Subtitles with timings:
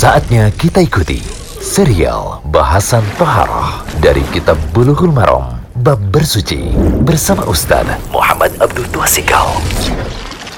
[0.00, 1.20] Saatnya kita ikuti
[1.60, 6.72] serial bahasan Toharoh dari Kitab Bulughul Maram Bab Bersuci
[7.04, 9.60] bersama Ustaz Muhammad Abdul Tuasikal.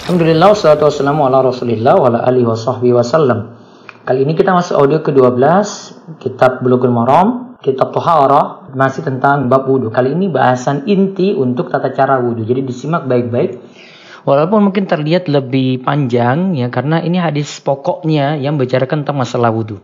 [0.06, 3.58] Alhamdulillah, wassalatu wassalamu ala rasulillah wa ala alihi wa sahbihi wasallam.
[4.06, 5.42] Kali ini kita masuk audio ke-12
[6.22, 9.90] Kitab Bulughul Maram, Kitab Toharah masih tentang bab wudhu.
[9.90, 12.46] Kali ini bahasan inti untuk tata cara wudhu.
[12.46, 13.58] Jadi disimak baik-baik.
[14.22, 19.82] Walaupun mungkin terlihat lebih panjang ya karena ini hadis pokoknya yang bicarakan tentang masalah wudhu.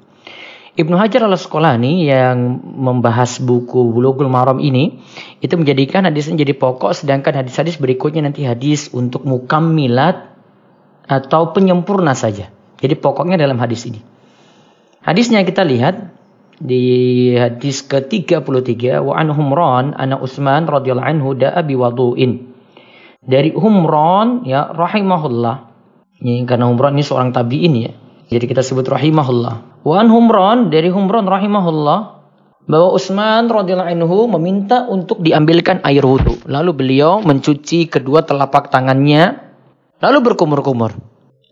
[0.79, 5.03] Ibnu Hajar al Asqalani yang membahas buku Bulughul Maram ini
[5.43, 10.39] itu menjadikan hadis menjadi pokok sedangkan hadis-hadis berikutnya nanti hadis untuk mukammilat
[11.11, 12.55] atau penyempurna saja.
[12.79, 13.99] Jadi pokoknya dalam hadis ini.
[15.03, 16.15] Hadisnya kita lihat
[16.63, 22.58] di hadis ke-33 wa an Humran ana Utsman radhiyallahu anhu da'a bi wudu'in.
[23.29, 25.57] Dari Humran ya rahimahullah.
[26.25, 27.93] Ini karena Humran ini seorang tabi'in ya.
[28.33, 29.85] Jadi kita sebut rahimahullah.
[29.85, 31.99] Wa an Humran dari Humran rahimahullah
[32.69, 36.41] bahwa Utsman radhiyallahu anhu meminta untuk diambilkan air wudhu.
[36.49, 39.37] Lalu beliau mencuci kedua telapak tangannya
[40.01, 40.97] lalu berkumur-kumur.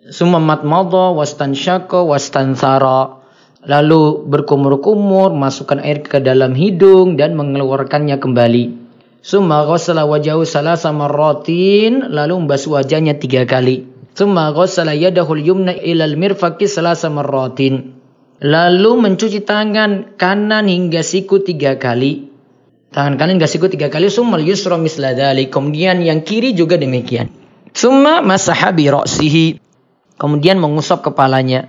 [0.09, 3.27] Summa matmadha wastansyaka wastansara.
[3.67, 8.86] Lalu berkumur-kumur, masukkan air ke dalam hidung dan mengeluarkannya kembali.
[9.27, 13.83] Summa ghassala wajahu salasa marratin, lalu membasuh wajahnya tiga kali.
[14.15, 17.99] Summa ghassala yadahul yumna ilal mirfaqi salasa marratin.
[18.39, 22.31] Lalu mencuci tangan kanan hingga siku tiga kali.
[22.95, 24.07] Tangan kanan hingga siku tiga kali.
[24.15, 25.51] Summa yusra misla dhalik.
[25.51, 27.27] Kemudian yang kiri juga demikian.
[27.75, 28.87] Summa masaha bi.
[30.23, 31.67] Kemudian mengusap kepalanya.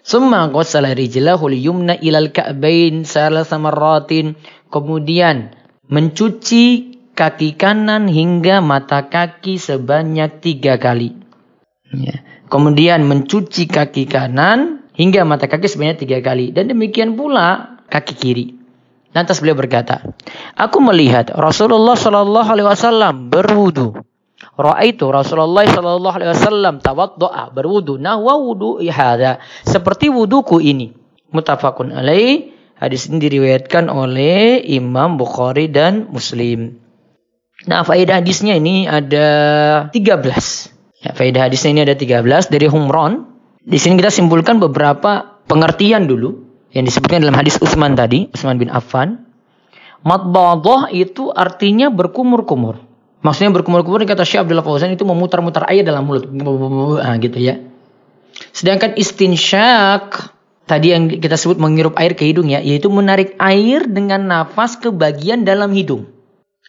[0.00, 4.40] Summa ghassala rijlahu yumna ilal ka'bain salasa marratin.
[4.72, 5.52] Kemudian
[5.90, 11.14] mencuci kaki kanan hingga mata kaki sebanyak tiga kali.
[11.94, 12.26] Ya.
[12.50, 16.50] Kemudian mencuci kaki kanan hingga mata kaki sebanyak tiga kali.
[16.50, 18.46] Dan demikian pula kaki kiri.
[19.14, 20.02] Lantas beliau berkata,
[20.58, 23.94] Aku melihat Rasulullah Shallallahu Alaihi Wasallam berwudu.
[24.58, 27.94] Ra'aitu Rasulullah Shallallahu Alaihi Wasallam tawaddoa berwudu.
[27.94, 30.98] Nahwa wudu ihada seperti wuduku ini.
[31.30, 32.50] Mutafakun alaih.
[32.74, 36.83] Hadis ini diriwayatkan oleh Imam Bukhari dan Muslim.
[37.64, 39.26] Nah, faedah hadisnya ini ada
[39.88, 40.68] 13.
[41.00, 43.24] Ya, faedah hadisnya ini ada 13 dari Humron.
[43.64, 46.44] Di sini kita simpulkan beberapa pengertian dulu
[46.76, 49.24] yang disebutkan dalam hadis Utsman tadi, Utsman bin Affan.
[50.04, 52.84] Matbadah itu artinya berkumur-kumur.
[53.24, 56.28] Maksudnya berkumur-kumur kata Syekh Abdullah Fauzan itu memutar-mutar air dalam mulut.
[56.28, 57.56] Nah, gitu ya.
[58.52, 60.36] Sedangkan istinsyak
[60.68, 64.92] tadi yang kita sebut menghirup air ke hidung ya, yaitu menarik air dengan nafas ke
[64.92, 66.13] bagian dalam hidung.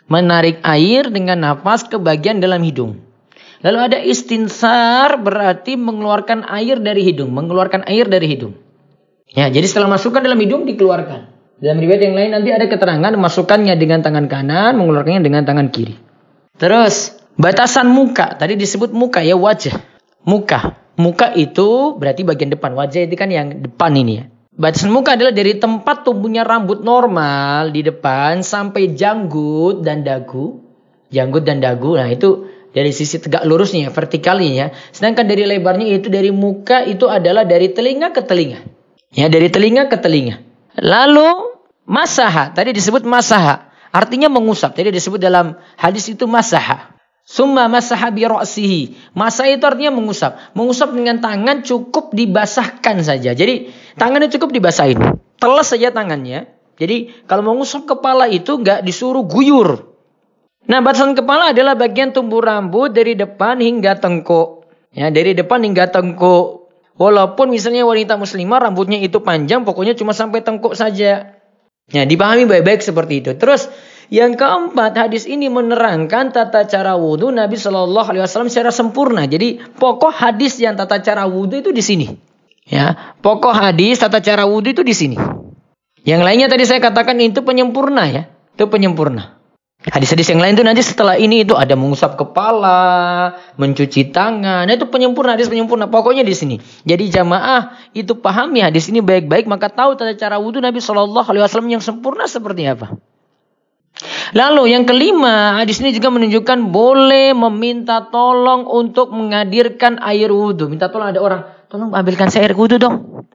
[0.06, 3.02] Menarik air dengan nafas ke bagian dalam hidung.
[3.66, 8.54] Lalu ada istinsar berarti mengeluarkan air dari hidung, mengeluarkan air dari hidung.
[9.34, 11.34] Ya, jadi setelah masukkan dalam hidung dikeluarkan.
[11.58, 15.98] Dalam riwayat yang lain nanti ada keterangan masukkannya dengan tangan kanan, mengeluarkannya dengan tangan kiri.
[16.62, 19.82] Terus batasan muka, tadi disebut muka ya wajah.
[20.28, 20.78] Muka.
[20.96, 22.78] Muka itu berarti bagian depan.
[22.78, 24.26] Wajah itu kan yang depan ini ya.
[24.56, 30.64] Batasan muka adalah dari tempat tumbuhnya rambut normal di depan sampai janggut dan dagu.
[31.12, 32.00] Janggut dan dagu.
[32.00, 34.72] Nah itu dari sisi tegak lurusnya, vertikalnya.
[34.96, 38.64] Sedangkan dari lebarnya itu dari muka itu adalah dari telinga ke telinga.
[39.12, 40.40] Ya, dari telinga ke telinga.
[40.80, 43.72] Lalu masaha, tadi disebut masaha.
[43.92, 44.76] Artinya mengusap.
[44.76, 46.96] Tadi disebut dalam hadis itu masaha.
[47.24, 48.28] Summa masaha bi.
[49.16, 50.36] Masa itu artinya mengusap.
[50.52, 53.32] Mengusap dengan tangan cukup dibasahkan saja.
[53.32, 55.00] Jadi tangannya cukup dibasahin.
[55.40, 56.52] Telas saja tangannya.
[56.76, 59.96] Jadi kalau mengusap kepala itu nggak disuruh guyur.
[60.66, 64.68] Nah batasan kepala adalah bagian tumbuh rambut dari depan hingga tengkuk.
[64.92, 66.68] Ya dari depan hingga tengkuk.
[66.96, 71.36] Walaupun misalnya wanita muslimah rambutnya itu panjang pokoknya cuma sampai tengkuk saja.
[71.86, 73.32] Ya, dipahami baik-baik seperti itu.
[73.38, 73.70] Terus
[74.10, 79.30] yang keempat, hadis ini menerangkan tata cara wudhu Nabi Shallallahu Alaihi Wasallam secara sempurna.
[79.30, 82.08] Jadi pokok hadis yang tata cara wudhu itu di sini.
[82.66, 85.18] Ya, pokok hadis tata cara wudhu itu di sini.
[86.02, 88.24] Yang lainnya tadi saya katakan itu penyempurna ya,
[88.58, 89.38] itu penyempurna.
[89.86, 94.66] Hadis-hadis yang lain itu nanti setelah ini itu ada mengusap kepala, mencuci tangan.
[94.66, 95.86] Nah, itu penyempurna, hadis penyempurna.
[95.86, 96.58] Pokoknya di sini.
[96.90, 101.46] Jadi jamaah itu pahami hadis ini baik-baik maka tahu tata cara wudhu Nabi Shallallahu Alaihi
[101.46, 102.98] Wasallam yang sempurna seperti apa.
[104.34, 110.66] Lalu yang kelima, hadis ini juga menunjukkan boleh meminta tolong untuk menghadirkan air wudhu.
[110.66, 111.42] Minta tolong ada orang,
[111.76, 113.28] tolong ambilkan saya air wudhu dong.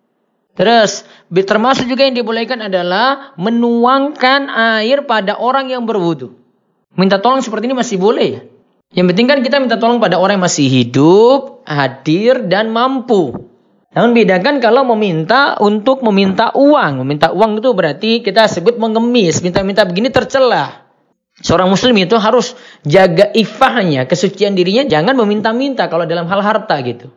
[0.56, 4.48] Terus termasuk juga yang dibolehkan adalah menuangkan
[4.80, 6.32] air pada orang yang berwudhu.
[6.96, 8.40] Minta tolong seperti ini masih boleh ya.
[8.90, 13.46] Yang penting kan kita minta tolong pada orang yang masih hidup, hadir, dan mampu.
[13.94, 17.06] Namun bedakan kalau meminta untuk meminta uang.
[17.06, 19.46] Meminta uang itu berarti kita sebut mengemis.
[19.46, 20.90] Minta-minta begini tercela.
[21.38, 24.82] Seorang muslim itu harus jaga ifahnya, kesucian dirinya.
[24.90, 27.14] Jangan meminta-minta kalau dalam hal harta gitu.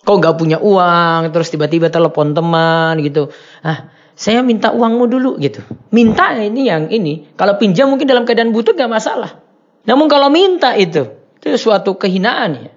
[0.00, 3.28] Kau gak punya uang, terus tiba-tiba telepon teman gitu.
[3.60, 5.60] Ah, saya minta uangmu dulu gitu.
[5.92, 7.28] Minta ini yang ini.
[7.36, 9.44] Kalau pinjam mungkin dalam keadaan butuh gak masalah.
[9.84, 11.08] Namun kalau minta itu,
[11.40, 12.72] itu suatu kehinaan ya.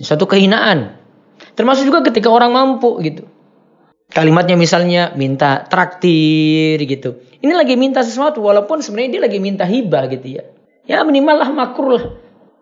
[0.00, 0.96] Suatu kehinaan.
[1.56, 3.28] Termasuk juga ketika orang mampu gitu.
[4.10, 7.22] Kalimatnya misalnya minta traktir gitu.
[7.40, 10.44] Ini lagi minta sesuatu walaupun sebenarnya dia lagi minta hibah gitu ya.
[10.84, 12.02] Ya minimal lah makruh.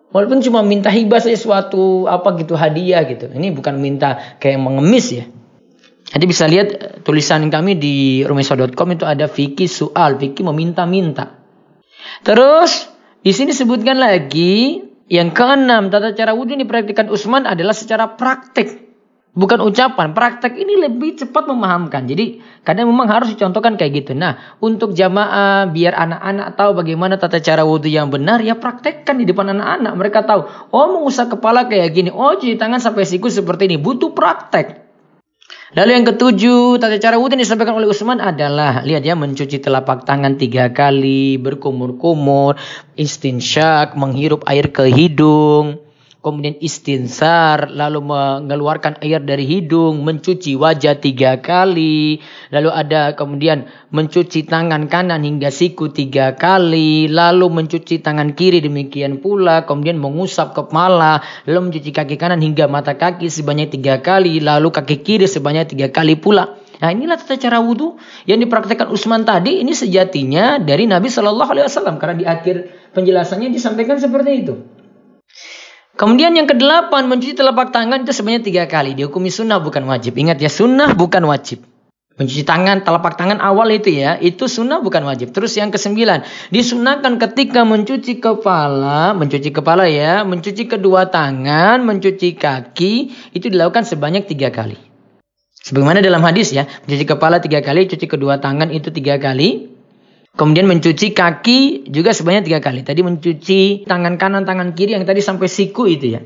[0.08, 3.28] Walaupun cuma minta hibah saja suatu apa gitu hadiah gitu.
[3.28, 5.24] Ini bukan minta kayak mengemis ya.
[6.08, 11.36] Nanti bisa lihat eh, tulisan kami di rumeso.com itu ada Vicky soal, Vicky meminta-minta.
[12.24, 12.88] Terus
[13.20, 14.80] di sini sebutkan lagi
[15.12, 18.87] yang keenam tata cara wudhu yang dipraktikkan Usman adalah secara praktik.
[19.38, 22.10] Bukan ucapan, praktek ini lebih cepat memahamkan.
[22.10, 24.10] Jadi kadang memang harus dicontohkan kayak gitu.
[24.18, 29.30] Nah, untuk jamaah biar anak-anak tahu bagaimana tata cara wudhu yang benar, ya praktekkan di
[29.30, 29.94] depan anak-anak.
[29.94, 30.42] Mereka tahu,
[30.74, 33.78] oh mengusap kepala kayak gini, oh cuci tangan sampai siku seperti ini.
[33.78, 34.90] Butuh praktek.
[35.78, 40.02] Lalu yang ketujuh, tata cara wudhu yang disampaikan oleh Utsman adalah lihat ya mencuci telapak
[40.02, 42.58] tangan tiga kali, berkumur-kumur,
[42.98, 45.78] istinsyak, menghirup air ke hidung,
[46.18, 52.18] kemudian istinsar, lalu mengeluarkan air dari hidung, mencuci wajah tiga kali,
[52.50, 59.22] lalu ada kemudian mencuci tangan kanan hingga siku tiga kali, lalu mencuci tangan kiri demikian
[59.22, 64.74] pula, kemudian mengusap kepala, lalu mencuci kaki kanan hingga mata kaki sebanyak tiga kali, lalu
[64.74, 66.58] kaki kiri sebanyak tiga kali pula.
[66.78, 69.58] Nah inilah tata cara wudhu yang dipraktekkan Utsman tadi.
[69.66, 71.98] Ini sejatinya dari Nabi Shallallahu Alaihi Wasallam.
[71.98, 72.54] Karena di akhir
[72.94, 74.77] penjelasannya disampaikan seperti itu.
[75.98, 78.94] Kemudian yang kedelapan mencuci telapak tangan itu sebanyak tiga kali.
[78.94, 80.14] Dihukumi sunnah bukan wajib.
[80.14, 81.66] Ingat ya sunnah bukan wajib.
[82.18, 85.30] Mencuci tangan, telapak tangan awal itu ya, itu sunnah bukan wajib.
[85.30, 92.94] Terus yang kesembilan, disunahkan ketika mencuci kepala, mencuci kepala ya, mencuci kedua tangan, mencuci kaki,
[93.38, 94.74] itu dilakukan sebanyak tiga kali.
[95.62, 99.67] Sebagaimana dalam hadis ya, mencuci kepala tiga kali, cuci kedua tangan itu tiga kali,
[100.38, 102.86] Kemudian mencuci kaki juga sebanyak tiga kali.
[102.86, 106.22] Tadi mencuci tangan kanan, tangan kiri yang tadi sampai siku itu ya.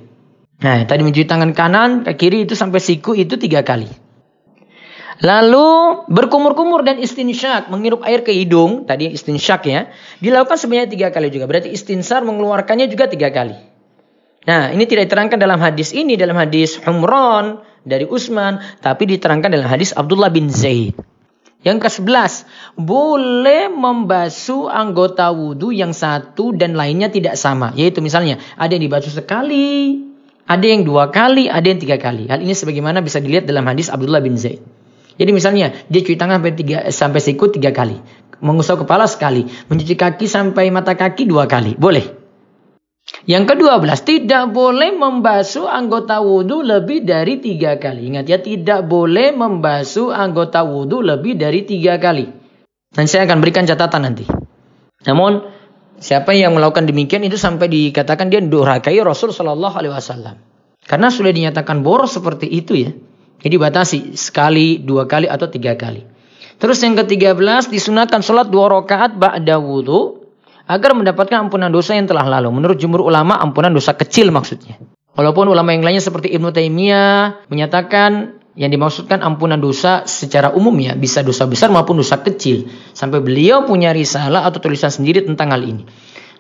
[0.61, 3.89] Nah, tadi mencuci tangan kanan, kiri itu sampai siku itu tiga kali.
[5.25, 5.69] Lalu
[6.13, 9.89] berkumur-kumur dan istinsyak, menghirup air ke hidung, tadi istinsyak ya,
[10.21, 11.49] dilakukan sebanyak tiga kali juga.
[11.49, 13.57] Berarti istinsar mengeluarkannya juga tiga kali.
[14.45, 19.71] Nah, ini tidak diterangkan dalam hadis ini, dalam hadis Humron dari Utsman, tapi diterangkan dalam
[19.71, 21.12] hadis Abdullah bin Zaid.
[21.63, 22.33] Yang ke-11,
[22.75, 27.71] boleh membasuh anggota wudhu yang satu dan lainnya tidak sama.
[27.79, 30.03] Yaitu misalnya, ada yang dibasuh sekali,
[30.47, 32.27] ada yang dua kali, ada yang tiga kali.
[32.27, 34.59] Hal ini sebagaimana bisa dilihat dalam hadis Abdullah bin Zaid.
[35.15, 38.01] Jadi misalnya, dia cuci tangan sampai, tiga, sampai sikut tiga kali.
[38.43, 39.47] Mengusap kepala sekali.
[39.47, 41.79] Mencuci kaki sampai mata kaki dua kali.
[41.79, 42.22] Boleh.
[43.23, 48.11] Yang kedua belas, tidak boleh membasuh anggota wudhu lebih dari tiga kali.
[48.11, 52.27] Ingat ya, tidak boleh membasuh anggota wudhu lebih dari tiga kali.
[52.91, 54.27] Dan saya akan berikan catatan nanti.
[55.07, 55.39] Namun,
[56.03, 60.37] siapa yang melakukan demikian itu sampai dikatakan dia durhakai Rasul Shallallahu Alaihi Wasallam.
[60.83, 62.91] Karena sudah dinyatakan boros seperti itu ya.
[63.43, 66.03] Jadi batasi sekali, dua kali atau tiga kali.
[66.59, 70.22] Terus yang ketiga belas disunatkan sholat dua rakaat ba'da wudhu
[70.67, 72.51] agar mendapatkan ampunan dosa yang telah lalu.
[72.55, 74.79] Menurut jumhur ulama, ampunan dosa kecil maksudnya.
[75.13, 80.93] Walaupun ulama yang lainnya seperti Ibnu Taimiyah menyatakan yang dimaksudkan ampunan dosa secara umum ya
[80.93, 82.69] bisa dosa besar maupun dosa kecil.
[82.93, 85.85] Sampai beliau punya risalah atau tulisan sendiri tentang hal ini.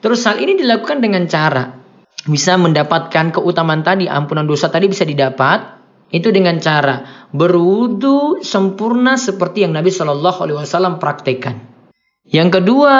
[0.00, 1.82] Terus hal ini dilakukan dengan cara
[2.22, 9.64] bisa mendapatkan keutamaan tadi, ampunan dosa tadi bisa didapat itu dengan cara berwudu sempurna seperti
[9.64, 11.72] yang Nabi Shallallahu Alaihi Wasallam praktekkan.
[12.28, 12.94] Yang kedua,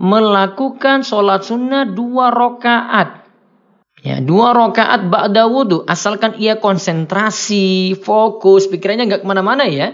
[0.00, 3.28] melakukan sholat sunnah dua rakaat.
[4.00, 5.84] Ya, dua rakaat ba'da wudhu.
[5.84, 9.92] Asalkan ia konsentrasi, fokus, pikirannya nggak ke mana-mana ya.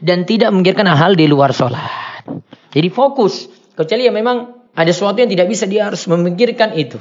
[0.00, 2.24] Dan tidak memikirkan hal di luar sholat.
[2.72, 3.52] Jadi fokus.
[3.76, 6.96] Kecuali ya memang ada sesuatu yang tidak bisa dia harus memikirkan itu.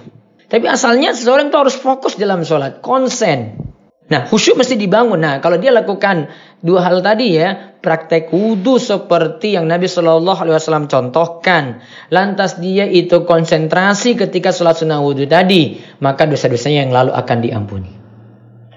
[0.51, 2.83] Tapi asalnya seseorang itu harus fokus dalam sholat.
[2.83, 3.62] Konsen.
[4.03, 5.23] Nah, khusyuk mesti dibangun.
[5.23, 6.27] Nah, kalau dia lakukan
[6.59, 11.79] dua hal tadi ya, praktek wudhu seperti yang Nabi Shallallahu Alaihi Wasallam contohkan,
[12.11, 17.91] lantas dia itu konsentrasi ketika sholat sunnah wudhu tadi, maka dosa-dosanya yang lalu akan diampuni.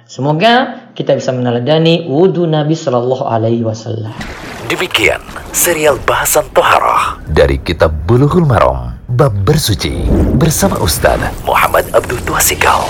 [0.06, 4.14] Semoga kita bisa meneladani wudhu Nabi Shallallahu Alaihi Wasallam.
[4.71, 10.06] Demikian serial bahasan toharoh dari Kitab Bulughul Maram bab bersuci
[10.38, 12.83] bersama Ustaz Muhammad Abdul Tuasikal.